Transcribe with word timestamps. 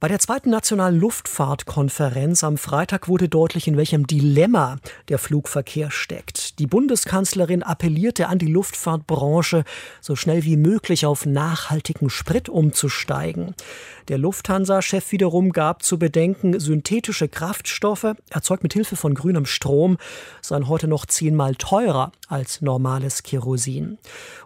Bei 0.00 0.06
der 0.06 0.20
zweiten 0.20 0.50
nationalen 0.50 0.96
Luftfahrtkonferenz 1.00 2.44
am 2.44 2.56
Freitag 2.56 3.08
wurde 3.08 3.28
deutlich, 3.28 3.66
in 3.66 3.76
welchem 3.76 4.06
Dilemma 4.06 4.76
der 5.08 5.18
Flugverkehr 5.18 5.90
steckt. 5.90 6.60
Die 6.60 6.68
Bundeskanzlerin 6.68 7.64
appellierte 7.64 8.28
an 8.28 8.38
die 8.38 8.46
Luftfahrtbranche, 8.46 9.64
so 10.00 10.14
schnell 10.14 10.44
wie 10.44 10.56
möglich 10.56 11.04
auf 11.04 11.26
nachhaltigen 11.26 12.10
Sprit 12.10 12.48
umzusteigen. 12.48 13.56
Der 14.06 14.18
Lufthansa-Chef 14.18 15.10
wiederum 15.10 15.50
gab 15.50 15.82
zu 15.82 15.98
bedenken, 15.98 16.60
synthetische 16.60 17.28
Kraftstoffe, 17.28 18.14
erzeugt 18.30 18.62
mit 18.62 18.74
Hilfe 18.74 18.94
von 18.94 19.14
grünem 19.14 19.46
Strom, 19.46 19.98
seien 20.42 20.68
heute 20.68 20.86
noch 20.86 21.06
zehnmal 21.06 21.56
teurer 21.56 22.12
als 22.28 22.62
normales 22.62 23.24
Kerosin. 23.24 23.98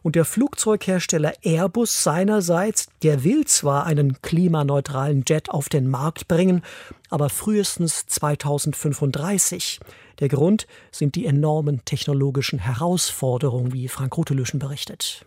Und 0.03 0.17
der 0.17 0.25
Flugzeughersteller 0.25 1.35
Airbus 1.43 2.03
seinerseits, 2.03 2.89
der 3.03 3.23
will 3.23 3.45
zwar 3.45 3.85
einen 3.85 4.23
klimaneutralen 4.23 5.25
Jet 5.29 5.42
auf 5.51 5.69
den 5.69 5.89
Markt 5.89 6.29
bringen, 6.29 6.63
aber 7.11 7.29
frühestens 7.29 8.07
2035. 8.07 9.81
Der 10.21 10.29
Grund 10.29 10.67
sind 10.91 11.15
die 11.15 11.27
enormen 11.27 11.85
technologischen 11.85 12.59
Herausforderungen, 12.59 13.73
wie 13.73 13.89
Frank 13.89 14.17
Rotelüschen 14.17 14.59
berichtet. 14.59 15.25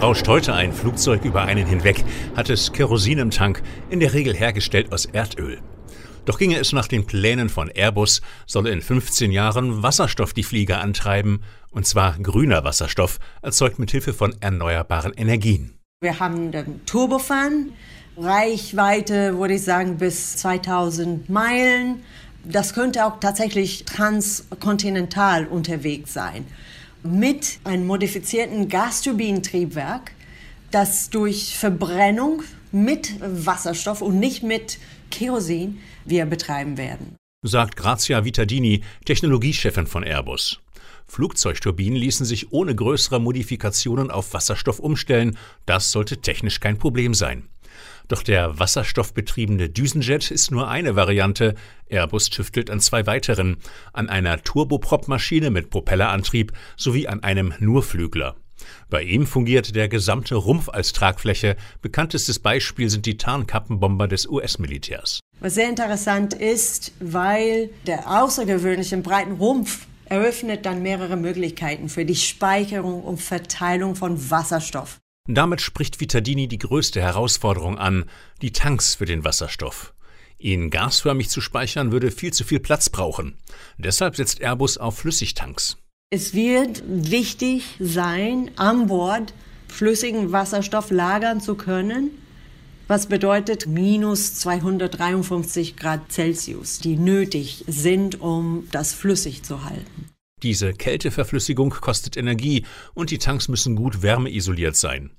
Rauscht 0.00 0.26
heute 0.26 0.54
ein 0.54 0.72
Flugzeug 0.72 1.24
über 1.24 1.42
einen 1.42 1.66
hinweg, 1.66 2.04
hat 2.34 2.50
es 2.50 2.72
Kerosin 2.72 3.18
im 3.18 3.30
Tank, 3.30 3.62
in 3.88 4.00
der 4.00 4.14
Regel 4.14 4.34
hergestellt 4.34 4.92
aus 4.92 5.04
Erdöl. 5.04 5.60
Doch 6.24 6.38
ginge 6.38 6.58
es 6.58 6.72
nach 6.72 6.88
den 6.88 7.06
Plänen 7.06 7.48
von 7.48 7.68
Airbus, 7.68 8.20
solle 8.46 8.70
in 8.70 8.80
15 8.80 9.32
Jahren 9.32 9.82
Wasserstoff 9.82 10.32
die 10.32 10.44
Flieger 10.44 10.80
antreiben, 10.80 11.42
und 11.70 11.86
zwar 11.86 12.18
grüner 12.18 12.64
Wasserstoff, 12.64 13.18
erzeugt 13.42 13.78
mit 13.78 13.90
Hilfe 13.90 14.12
von 14.12 14.34
erneuerbaren 14.40 15.12
Energien. 15.14 15.78
Wir 16.02 16.18
haben 16.18 16.50
den 16.50 16.84
Turbofan, 16.84 17.72
Reichweite 18.16 19.38
würde 19.38 19.54
ich 19.54 19.62
sagen 19.62 19.98
bis 19.98 20.36
2000 20.36 21.30
Meilen. 21.30 22.02
Das 22.44 22.74
könnte 22.74 23.06
auch 23.06 23.20
tatsächlich 23.20 23.84
transkontinental 23.84 25.46
unterwegs 25.46 26.12
sein 26.12 26.44
mit 27.04 27.60
einem 27.62 27.86
modifizierten 27.86 28.68
Gasturbinentriebwerk, 28.68 30.10
das 30.72 31.08
durch 31.08 31.56
Verbrennung 31.56 32.42
mit 32.72 33.14
Wasserstoff 33.20 34.02
und 34.02 34.18
nicht 34.18 34.42
mit 34.42 34.78
Kerosin 35.12 35.78
wir 36.04 36.26
betreiben 36.26 36.78
werden. 36.78 37.14
Sagt 37.44 37.76
Grazia 37.76 38.24
Vitadini, 38.24 38.82
Technologiechefin 39.04 39.86
von 39.86 40.02
Airbus. 40.02 40.58
Flugzeugturbinen 41.12 41.98
ließen 41.98 42.24
sich 42.24 42.52
ohne 42.52 42.74
größere 42.74 43.20
Modifikationen 43.20 44.10
auf 44.10 44.32
Wasserstoff 44.32 44.78
umstellen. 44.78 45.36
Das 45.66 45.92
sollte 45.92 46.22
technisch 46.22 46.58
kein 46.58 46.78
Problem 46.78 47.12
sein. 47.12 47.48
Doch 48.08 48.22
der 48.22 48.58
wasserstoffbetriebene 48.58 49.68
Düsenjet 49.68 50.30
ist 50.30 50.50
nur 50.50 50.68
eine 50.68 50.96
Variante. 50.96 51.54
Airbus 51.90 52.30
tüftelt 52.30 52.70
an 52.70 52.80
zwei 52.80 53.06
weiteren, 53.06 53.58
an 53.92 54.08
einer 54.08 54.42
Turboprop-Maschine 54.42 55.50
mit 55.50 55.68
Propellerantrieb 55.68 56.54
sowie 56.78 57.06
an 57.08 57.22
einem 57.22 57.52
Nurflügler. 57.58 58.34
Bei 58.88 59.02
ihm 59.02 59.26
fungiert 59.26 59.74
der 59.74 59.88
gesamte 59.90 60.36
Rumpf 60.36 60.70
als 60.70 60.94
Tragfläche. 60.94 61.56
Bekanntestes 61.82 62.38
Beispiel 62.38 62.88
sind 62.88 63.04
die 63.04 63.18
Tarnkappenbomber 63.18 64.08
des 64.08 64.26
US-Militärs. 64.26 65.20
Was 65.40 65.56
sehr 65.56 65.68
interessant 65.68 66.32
ist, 66.32 66.92
weil 67.00 67.68
der 67.86 68.08
außergewöhnliche 68.08 68.96
breiten 68.96 69.32
Rumpf 69.32 69.86
eröffnet 70.06 70.66
dann 70.66 70.82
mehrere 70.82 71.16
Möglichkeiten 71.16 71.88
für 71.88 72.04
die 72.04 72.16
Speicherung 72.16 73.02
und 73.02 73.20
Verteilung 73.20 73.94
von 73.94 74.30
Wasserstoff. 74.30 74.98
Damit 75.28 75.60
spricht 75.60 76.00
Vitadini 76.00 76.48
die 76.48 76.58
größte 76.58 77.00
Herausforderung 77.00 77.78
an, 77.78 78.06
die 78.40 78.52
Tanks 78.52 78.96
für 78.96 79.04
den 79.04 79.24
Wasserstoff. 79.24 79.94
Ihn 80.38 80.70
gasförmig 80.70 81.30
zu 81.30 81.40
speichern 81.40 81.92
würde 81.92 82.10
viel 82.10 82.32
zu 82.32 82.42
viel 82.42 82.58
Platz 82.58 82.90
brauchen. 82.90 83.36
Deshalb 83.78 84.16
setzt 84.16 84.40
Airbus 84.40 84.76
auf 84.76 84.98
Flüssigtanks. 84.98 85.76
Es 86.10 86.34
wird 86.34 86.82
wichtig 86.86 87.76
sein, 87.78 88.50
an 88.56 88.88
Bord 88.88 89.32
flüssigen 89.68 90.32
Wasserstoff 90.32 90.90
lagern 90.90 91.40
zu 91.40 91.54
können, 91.54 92.10
was 92.92 93.06
bedeutet 93.06 93.66
minus 93.66 94.34
253 94.34 95.78
Grad 95.78 96.12
Celsius, 96.12 96.78
die 96.78 96.98
nötig 96.98 97.64
sind, 97.66 98.20
um 98.20 98.68
das 98.70 98.92
flüssig 98.92 99.42
zu 99.42 99.64
halten. 99.64 100.10
Diese 100.42 100.74
Kälteverflüssigung 100.74 101.70
kostet 101.70 102.18
Energie 102.18 102.66
und 102.92 103.10
die 103.10 103.16
Tanks 103.16 103.48
müssen 103.48 103.76
gut 103.76 104.02
wärmeisoliert 104.02 104.76
sein. 104.76 105.10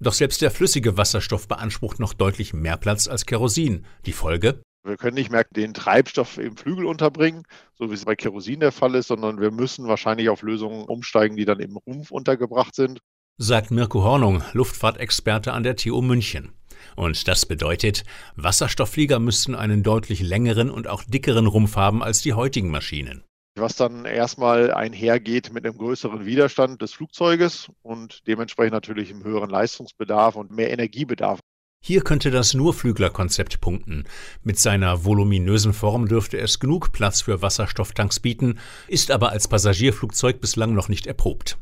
Doch 0.00 0.12
selbst 0.12 0.42
der 0.42 0.50
flüssige 0.50 0.96
Wasserstoff 0.96 1.46
beansprucht 1.46 2.00
noch 2.00 2.14
deutlich 2.14 2.52
mehr 2.52 2.76
Platz 2.76 3.06
als 3.06 3.26
Kerosin. 3.26 3.86
Die 4.06 4.12
Folge? 4.12 4.60
Wir 4.82 4.96
können 4.96 5.14
nicht 5.14 5.30
mehr 5.30 5.46
den 5.54 5.72
Treibstoff 5.72 6.36
im 6.36 6.56
Flügel 6.56 6.84
unterbringen, 6.84 7.44
so 7.78 7.90
wie 7.90 7.94
es 7.94 8.06
bei 8.06 8.16
Kerosin 8.16 8.58
der 8.58 8.72
Fall 8.72 8.96
ist, 8.96 9.06
sondern 9.06 9.40
wir 9.40 9.52
müssen 9.52 9.86
wahrscheinlich 9.86 10.30
auf 10.30 10.42
Lösungen 10.42 10.82
umsteigen, 10.82 11.36
die 11.36 11.44
dann 11.44 11.60
im 11.60 11.76
Rumpf 11.76 12.10
untergebracht 12.10 12.74
sind. 12.74 12.98
Sagt 13.38 13.70
Mirko 13.70 14.02
Hornung, 14.02 14.42
Luftfahrtexperte 14.52 15.52
an 15.52 15.62
der 15.62 15.76
TU 15.76 16.02
München. 16.02 16.54
Und 16.96 17.28
das 17.28 17.46
bedeutet, 17.46 18.04
Wasserstoffflieger 18.36 19.18
müssten 19.18 19.54
einen 19.54 19.82
deutlich 19.82 20.20
längeren 20.20 20.70
und 20.70 20.88
auch 20.88 21.04
dickeren 21.04 21.46
Rumpf 21.46 21.76
haben 21.76 22.02
als 22.02 22.22
die 22.22 22.34
heutigen 22.34 22.70
Maschinen 22.70 23.24
was 23.56 23.76
dann 23.76 24.04
erstmal 24.04 24.72
einhergeht 24.72 25.52
mit 25.52 25.64
einem 25.64 25.76
größeren 25.76 26.24
Widerstand 26.24 26.82
des 26.82 26.92
Flugzeuges 26.92 27.68
und 27.82 28.26
dementsprechend 28.26 28.72
natürlich 28.72 29.10
einem 29.10 29.24
höheren 29.24 29.50
Leistungsbedarf 29.50 30.36
und 30.36 30.50
mehr 30.50 30.70
Energiebedarf. 30.70 31.40
Hier 31.82 32.02
könnte 32.02 32.30
das 32.30 32.52
Nurflügler-Konzept 32.52 33.60
punkten. 33.62 34.04
Mit 34.42 34.58
seiner 34.58 35.04
voluminösen 35.04 35.72
Form 35.72 36.08
dürfte 36.08 36.38
es 36.38 36.58
genug 36.58 36.92
Platz 36.92 37.22
für 37.22 37.40
Wasserstofftanks 37.40 38.20
bieten, 38.20 38.58
ist 38.86 39.10
aber 39.10 39.30
als 39.30 39.48
Passagierflugzeug 39.48 40.40
bislang 40.40 40.74
noch 40.74 40.88
nicht 40.90 41.06
erprobt. 41.06 41.58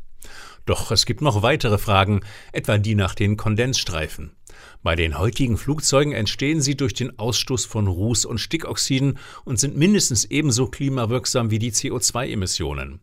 Doch 0.65 0.91
es 0.91 1.05
gibt 1.05 1.21
noch 1.21 1.41
weitere 1.41 1.77
Fragen, 1.77 2.19
etwa 2.51 2.77
die 2.77 2.95
nach 2.95 3.15
den 3.15 3.37
Kondensstreifen. 3.37 4.35
Bei 4.83 4.95
den 4.95 5.17
heutigen 5.17 5.57
Flugzeugen 5.57 6.13
entstehen 6.13 6.61
sie 6.61 6.75
durch 6.75 6.93
den 6.93 7.17
Ausstoß 7.19 7.65
von 7.65 7.87
Ruß- 7.87 8.25
und 8.25 8.39
Stickoxiden 8.39 9.17
und 9.45 9.59
sind 9.59 9.77
mindestens 9.77 10.25
ebenso 10.25 10.67
klimawirksam 10.67 11.51
wie 11.51 11.59
die 11.59 11.71
CO2-Emissionen. 11.71 12.99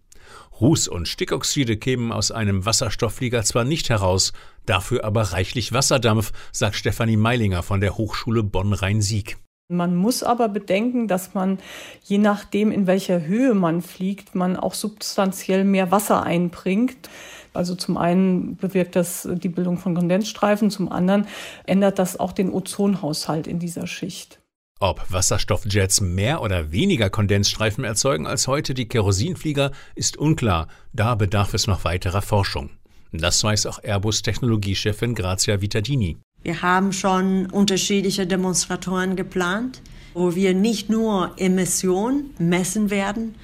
Ruß- 0.61 0.89
und 0.89 1.06
Stickoxide 1.06 1.77
kämen 1.77 2.12
aus 2.12 2.31
einem 2.31 2.65
Wasserstoffflieger 2.65 3.43
zwar 3.44 3.65
nicht 3.65 3.91
heraus, 3.91 4.33
dafür 4.65 5.05
aber 5.05 5.22
reichlich 5.22 5.72
Wasserdampf, 5.72 6.33
sagt 6.53 6.77
Stefanie 6.77 7.17
Meilinger 7.17 7.62
von 7.62 7.81
der 7.81 7.97
Hochschule 7.97 8.43
Bonn-Rhein-Sieg. 8.43 9.37
Man 9.69 9.97
muss 9.97 10.23
aber 10.23 10.49
bedenken, 10.49 11.09
dass 11.09 11.34
man, 11.34 11.59
je 12.05 12.19
nachdem, 12.19 12.71
in 12.71 12.87
welcher 12.87 13.27
Höhe 13.27 13.53
man 13.53 13.83
fliegt, 13.83 14.37
man 14.37 14.56
auch 14.56 14.75
substanziell 14.75 15.65
mehr 15.65 15.91
Wasser 15.91 16.23
einbringt. 16.23 17.11
Also 17.56 17.75
zum 17.75 17.97
einen 17.97 18.56
bewirkt 18.56 18.94
das 18.94 19.28
die 19.31 19.49
Bildung 19.49 19.78
von 19.78 19.94
Kondensstreifen, 19.94 20.71
zum 20.71 20.91
anderen 20.91 21.27
ändert 21.65 21.99
das 21.99 22.21
auch 22.21 22.33
den 22.33 22.53
Ozonhaushalt 22.53 23.47
in 23.47 23.59
dieser 23.59 23.87
Schicht. 23.87 24.41
Ob 24.78 25.11
Wasserstoffjets 25.11 26.03
mehr 26.03 26.43
oder 26.43 26.71
weniger 26.71 27.09
Kondensstreifen 27.09 27.83
erzeugen 27.84 28.27
als 28.27 28.47
heute 28.47 28.75
die 28.75 28.87
Kerosinflieger, 28.87 29.72
ist 29.94 30.19
unklar. 30.19 30.69
Da 30.93 31.15
bedarf 31.15 31.55
es 31.55 31.67
noch 31.67 31.84
weiterer 31.84 32.21
Forschung. 32.21 32.69
Das 33.11 33.43
weiß 33.43 33.65
auch 33.67 33.83
Airbus 33.83 34.21
Technologiechefin 34.21 35.15
Grazia 35.15 35.62
Vitadini. 35.62 36.19
Wir 36.43 36.61
haben 36.61 36.93
schon 36.93 37.47
unterschiedliche 37.47 38.27
Demonstratoren 38.27 39.17
geplant, 39.17 39.81
wo 40.12 40.34
wir 40.34 40.55
nicht 40.55 40.91
nur 40.91 41.33
Emissionen 41.38 42.31
messen 42.38 42.91
werden, 42.91 43.34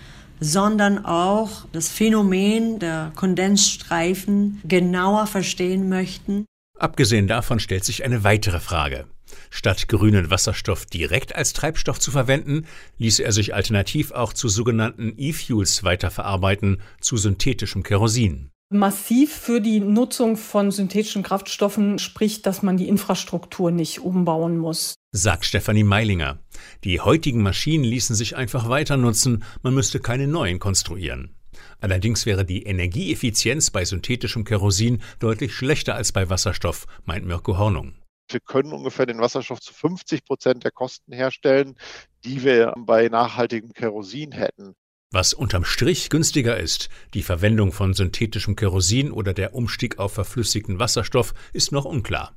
sondern 0.42 1.04
auch 1.04 1.66
das 1.72 1.88
Phänomen 1.88 2.78
der 2.78 3.12
Kondensstreifen 3.14 4.60
genauer 4.64 5.26
verstehen 5.26 5.88
möchten. 5.88 6.44
Abgesehen 6.78 7.28
davon 7.28 7.60
stellt 7.60 7.84
sich 7.84 8.04
eine 8.04 8.24
weitere 8.24 8.60
Frage. 8.60 9.06
Statt 9.50 9.88
grünen 9.88 10.30
Wasserstoff 10.30 10.84
direkt 10.86 11.34
als 11.34 11.52
Treibstoff 11.52 12.00
zu 12.00 12.10
verwenden, 12.10 12.66
ließe 12.98 13.22
er 13.22 13.32
sich 13.32 13.54
alternativ 13.54 14.10
auch 14.10 14.32
zu 14.32 14.48
sogenannten 14.48 15.14
E-Fuels 15.16 15.84
weiterverarbeiten, 15.84 16.82
zu 17.00 17.16
synthetischem 17.16 17.82
Kerosin. 17.82 18.51
Massiv 18.72 19.32
für 19.32 19.60
die 19.60 19.80
Nutzung 19.80 20.36
von 20.36 20.70
synthetischen 20.70 21.22
Kraftstoffen 21.22 21.98
spricht, 21.98 22.46
dass 22.46 22.62
man 22.62 22.76
die 22.76 22.88
Infrastruktur 22.88 23.70
nicht 23.70 24.00
umbauen 24.00 24.58
muss 24.58 24.96
sagt 25.12 25.44
Stefanie 25.44 25.84
Meilinger. 25.84 26.38
Die 26.84 27.00
heutigen 27.00 27.42
Maschinen 27.42 27.84
ließen 27.84 28.16
sich 28.16 28.34
einfach 28.34 28.70
weiter 28.70 28.96
nutzen, 28.96 29.44
man 29.62 29.74
müsste 29.74 30.00
keine 30.00 30.26
neuen 30.26 30.58
konstruieren. 30.58 31.36
Allerdings 31.80 32.24
wäre 32.24 32.46
die 32.46 32.62
Energieeffizienz 32.62 33.70
bei 33.70 33.84
synthetischem 33.84 34.44
Kerosin 34.44 35.02
deutlich 35.18 35.54
schlechter 35.54 35.94
als 35.94 36.12
bei 36.12 36.30
Wasserstoff, 36.30 36.86
meint 37.04 37.26
Mirko 37.26 37.58
Hornung. 37.58 37.94
Wir 38.30 38.40
können 38.40 38.72
ungefähr 38.72 39.04
den 39.04 39.18
Wasserstoff 39.18 39.60
zu 39.60 39.74
50 39.74 40.24
Prozent 40.24 40.64
der 40.64 40.70
Kosten 40.70 41.12
herstellen, 41.12 41.76
die 42.24 42.42
wir 42.42 42.72
bei 42.78 43.08
nachhaltigem 43.08 43.74
Kerosin 43.74 44.32
hätten. 44.32 44.74
Was 45.14 45.34
unterm 45.34 45.66
Strich 45.66 46.08
günstiger 46.08 46.58
ist, 46.58 46.88
die 47.12 47.22
Verwendung 47.22 47.70
von 47.70 47.92
synthetischem 47.92 48.56
Kerosin 48.56 49.12
oder 49.12 49.34
der 49.34 49.54
Umstieg 49.54 49.98
auf 49.98 50.14
verflüssigten 50.14 50.78
Wasserstoff, 50.78 51.34
ist 51.52 51.70
noch 51.70 51.84
unklar. 51.84 52.32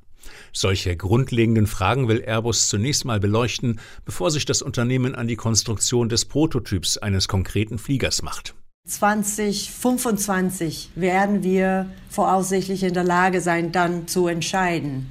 Solche 0.52 0.94
grundlegenden 0.94 1.66
Fragen 1.66 2.06
will 2.06 2.22
Airbus 2.22 2.68
zunächst 2.68 3.06
mal 3.06 3.18
beleuchten, 3.18 3.80
bevor 4.04 4.30
sich 4.30 4.44
das 4.44 4.60
Unternehmen 4.60 5.14
an 5.14 5.26
die 5.26 5.36
Konstruktion 5.36 6.10
des 6.10 6.26
Prototyps 6.26 6.98
eines 6.98 7.28
konkreten 7.28 7.78
Fliegers 7.78 8.20
macht. 8.20 8.54
2025 8.86 10.90
werden 10.96 11.42
wir 11.42 11.88
voraussichtlich 12.10 12.82
in 12.82 12.92
der 12.92 13.04
Lage 13.04 13.40
sein, 13.40 13.72
dann 13.72 14.06
zu 14.06 14.26
entscheiden, 14.26 15.10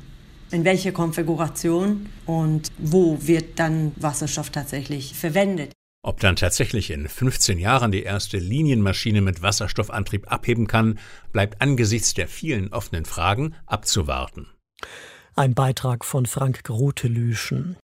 in 0.52 0.66
welcher 0.66 0.92
Konfiguration 0.92 2.10
und 2.28 2.72
wo 2.78 3.18
wird 3.22 3.58
dann 3.58 3.92
Wasserstoff 3.96 4.52
tatsächlich 4.52 5.16
verwendet. 5.16 5.75
Ob 6.06 6.19
dann 6.19 6.36
tatsächlich 6.36 6.92
in 6.92 7.10
15 7.10 7.57
Jahren 7.57 7.92
die 7.92 8.04
erste 8.04 8.38
Linienmaschine 8.38 9.22
mit 9.22 9.42
Wasserstoffantrieb 9.42 10.31
abheben 10.31 10.68
kann, 10.68 11.00
bleibt 11.31 11.63
angesichts 11.63 12.13
der 12.13 12.28
vielen 12.28 12.72
offenen 12.72 13.06
Fragen 13.06 13.56
abzuwarten. 13.66 14.46
Ein 15.36 15.56
Beitrag 15.56 16.06
von 16.06 16.28
Frank 16.28 16.63
Grotelüschen. 16.63 17.78